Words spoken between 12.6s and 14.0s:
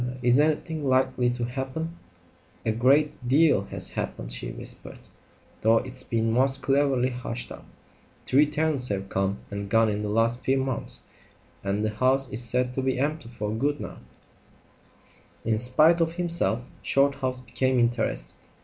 to be empty for good now."